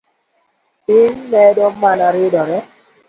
[0.85, 2.57] Piny medo mana ridore